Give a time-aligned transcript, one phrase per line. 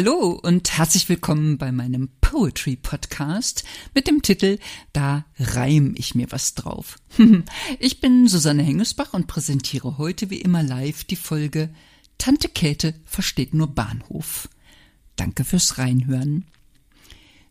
[0.00, 3.64] Hallo und herzlich willkommen bei meinem Poetry Podcast
[3.94, 4.60] mit dem Titel
[4.92, 6.98] Da reim ich mir was drauf.
[7.80, 11.70] Ich bin Susanne Hengesbach und präsentiere heute wie immer live die Folge
[12.16, 14.48] Tante Käthe versteht nur Bahnhof.
[15.16, 16.44] Danke fürs Reinhören.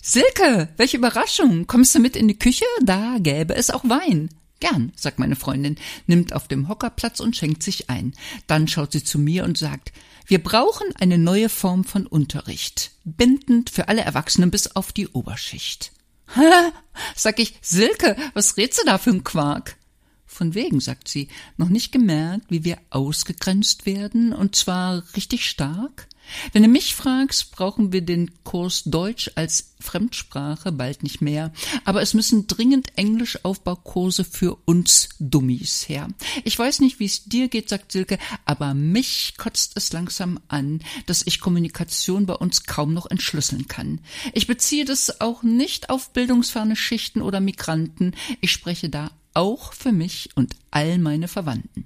[0.02, 1.68] Silke, welche Überraschung.
[1.68, 2.64] Kommst du mit in die Küche?
[2.82, 4.30] Da gäbe es auch Wein.
[4.60, 5.76] Gern, sagt meine Freundin,
[6.08, 8.14] nimmt auf dem Hocker Platz und schenkt sich ein.
[8.48, 9.92] Dann schaut sie zu mir und sagt,
[10.26, 15.92] wir brauchen eine neue Form von Unterricht, bindend für alle Erwachsenen bis auf die Oberschicht.
[16.36, 16.74] Ha,
[17.16, 19.78] sag ich, Silke, was redst du da für ein Quark?
[20.26, 26.10] Von wegen, sagt sie, noch nicht gemerkt, wie wir ausgegrenzt werden, und zwar richtig stark?
[26.54, 31.52] Wenn du mich fragst, brauchen wir den Kurs Deutsch als Fremdsprache bald nicht mehr,
[31.86, 36.10] aber es müssen dringend Englischaufbaukurse für uns Dummies her.
[36.44, 40.82] Ich weiß nicht, wie es dir geht, sagt Silke, aber mich kotzt es langsam an,
[41.06, 44.02] dass ich Kommunikation bei uns kaum noch entschlüsseln kann.
[44.34, 49.92] Ich beziehe das auch nicht auf bildungsferne Schichten oder Migranten, ich spreche da auch für
[49.92, 51.86] mich und all meine Verwandten.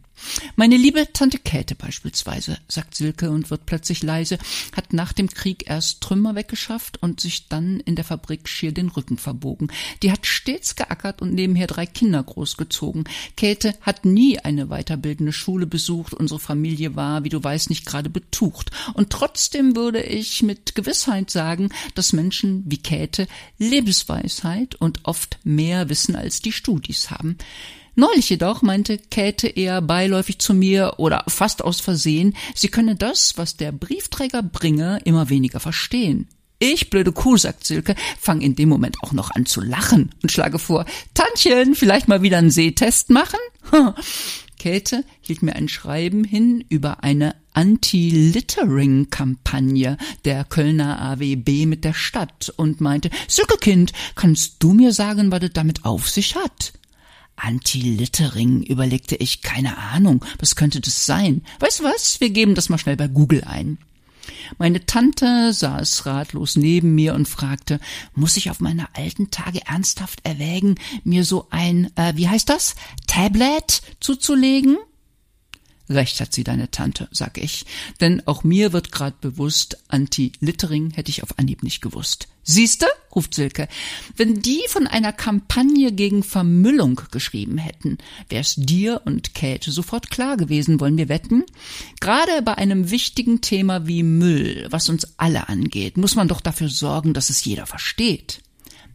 [0.55, 4.37] Meine liebe Tante Käthe beispielsweise, sagt Silke und wird plötzlich leise,
[4.75, 8.89] hat nach dem Krieg erst Trümmer weggeschafft und sich dann in der Fabrik schier den
[8.89, 9.71] Rücken verbogen.
[10.03, 13.05] Die hat stets geackert und nebenher drei Kinder großgezogen.
[13.35, 16.13] Käthe hat nie eine weiterbildende Schule besucht.
[16.13, 18.71] Unsere Familie war, wie du weißt, nicht gerade betucht.
[18.93, 25.89] Und trotzdem würde ich mit Gewissheit sagen, dass Menschen wie Käthe Lebensweisheit und oft mehr
[25.89, 27.37] Wissen als die Studis haben.
[27.95, 33.37] Neulich jedoch meinte Käthe eher beiläufig zu mir oder fast aus Versehen, sie könne das,
[33.37, 36.29] was der Briefträger bringe, immer weniger verstehen.
[36.63, 40.31] Ich, blöde Kuh, sagt Silke, fang in dem Moment auch noch an zu lachen und
[40.31, 43.39] schlage vor, Tantchen, vielleicht mal wieder einen Sehtest machen?
[44.59, 52.53] Käthe hielt mir ein Schreiben hin über eine Anti-Littering-Kampagne der Kölner AWB mit der Stadt
[52.57, 56.73] und meinte, Silke Kind, kannst du mir sagen, was es damit auf sich hat?
[57.41, 61.43] Anti-Littering, überlegte ich, keine Ahnung, was könnte das sein?
[61.59, 63.77] Weißt du was, wir geben das mal schnell bei Google ein.
[64.57, 67.79] Meine Tante saß ratlos neben mir und fragte,
[68.13, 72.75] muss ich auf meine alten Tage ernsthaft erwägen, mir so ein, äh, wie heißt das,
[73.07, 74.77] Tablet zuzulegen?
[75.89, 77.65] Recht hat sie deine Tante, sag ich,
[77.99, 82.27] denn auch mir wird grad bewusst, Anti-Littering hätte ich auf Anhieb nicht gewusst.
[82.43, 83.67] Siehste, ruft Silke,
[84.15, 87.97] wenn die von einer Kampagne gegen Vermüllung geschrieben hätten,
[88.29, 91.43] wär's dir und Käthe sofort klar gewesen, wollen wir wetten?
[91.99, 96.69] Gerade bei einem wichtigen Thema wie Müll, was uns alle angeht, muss man doch dafür
[96.69, 98.41] sorgen, dass es jeder versteht.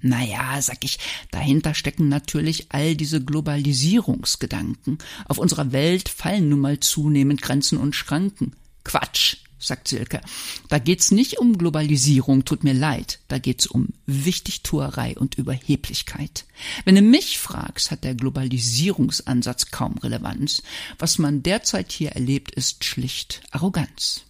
[0.02, 0.98] Naja, sag ich,
[1.30, 4.98] dahinter stecken natürlich all diese Globalisierungsgedanken.
[5.26, 8.52] Auf unserer Welt fallen nun mal zunehmend Grenzen und Schranken.
[8.84, 9.35] Quatsch,
[9.66, 10.20] sagt Silke.
[10.68, 13.20] Da geht's nicht um Globalisierung, tut mir leid.
[13.28, 16.44] Da geht's um Wichtigtuerei und Überheblichkeit.
[16.84, 20.62] Wenn du mich fragst, hat der Globalisierungsansatz kaum Relevanz.
[20.98, 24.25] Was man derzeit hier erlebt, ist schlicht Arroganz.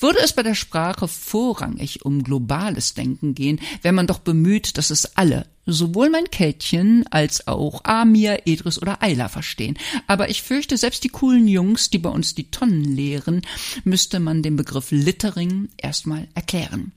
[0.00, 4.90] Würde es bei der Sprache vorrangig um globales Denken gehen, wäre man doch bemüht, dass
[4.90, 9.78] es alle, sowohl mein Kätchen als auch Amir, Edris oder Ayla verstehen.
[10.06, 13.42] Aber ich fürchte, selbst die coolen Jungs, die bei uns die Tonnen lehren,
[13.84, 16.92] müsste man den Begriff Littering erstmal erklären.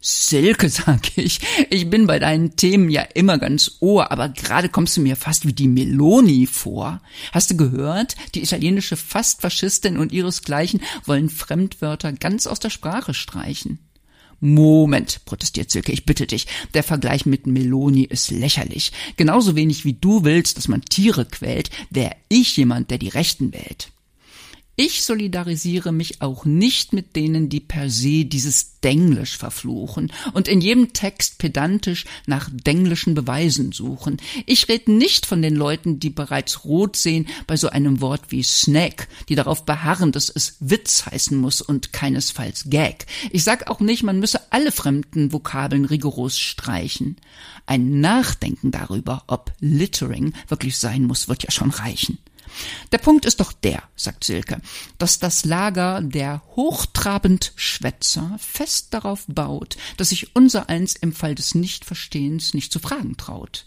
[0.00, 4.96] Silke, sag ich, ich bin bei deinen Themen ja immer ganz ohr, aber gerade kommst
[4.96, 7.02] du mir fast wie die Meloni vor.
[7.32, 8.16] Hast du gehört?
[8.34, 13.78] Die italienische Fastfaschistin und ihresgleichen wollen Fremdwörter ganz aus der Sprache streichen.
[14.42, 16.46] Moment, protestiert Silke, ich bitte dich.
[16.72, 18.92] Der Vergleich mit Meloni ist lächerlich.
[19.16, 23.52] Genauso wenig wie du willst, dass man Tiere quält, wäre ich jemand, der die Rechten
[23.52, 23.90] wählt.
[24.82, 30.62] Ich solidarisiere mich auch nicht mit denen, die per se dieses Denglisch verfluchen und in
[30.62, 34.16] jedem Text pedantisch nach denglischen Beweisen suchen.
[34.46, 38.42] Ich rede nicht von den Leuten, die bereits rot sehen bei so einem Wort wie
[38.42, 43.04] Snack, die darauf beharren, dass es Witz heißen muss und keinesfalls Gag.
[43.32, 47.16] Ich sag auch nicht, man müsse alle fremden Vokabeln rigoros streichen.
[47.66, 52.16] Ein Nachdenken darüber, ob Littering wirklich sein muss, wird ja schon reichen.
[52.92, 54.60] Der Punkt ist doch der, sagt Silke,
[54.98, 61.34] dass das Lager der hochtrabend Schwätzer fest darauf baut, dass sich unser eins im Fall
[61.34, 63.64] des Nichtverstehens nicht zu fragen traut.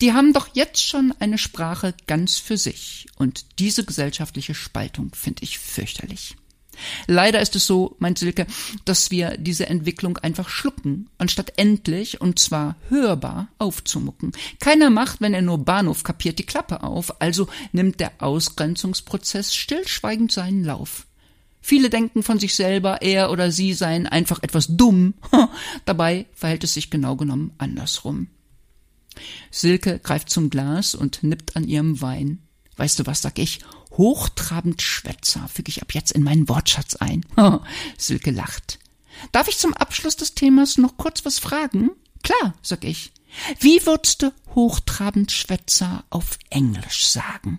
[0.00, 5.42] Die haben doch jetzt schon eine Sprache ganz für sich, und diese gesellschaftliche Spaltung finde
[5.42, 6.36] ich fürchterlich.
[7.06, 8.46] Leider ist es so, meint Silke,
[8.84, 14.32] dass wir diese Entwicklung einfach schlucken, anstatt endlich, und zwar hörbar, aufzumucken.
[14.60, 20.32] Keiner macht, wenn er nur Bahnhof kapiert, die Klappe auf, also nimmt der Ausgrenzungsprozess stillschweigend
[20.32, 21.06] seinen Lauf.
[21.60, 25.14] Viele denken von sich selber, er oder sie seien einfach etwas dumm.
[25.84, 28.28] Dabei verhält es sich genau genommen andersrum.
[29.50, 32.38] Silke greift zum Glas und nippt an ihrem Wein.
[32.76, 33.60] Weißt du was, sag ich?
[33.96, 37.24] Hochtrabend Schwätzer füge ich ab jetzt in meinen Wortschatz ein.
[37.98, 38.78] Silke lacht.
[39.32, 41.90] Darf ich zum Abschluss des Themas noch kurz was fragen?
[42.22, 43.12] Klar, sag ich.
[43.60, 47.58] Wie würdest du Hochtrabend Schwätzer auf Englisch sagen?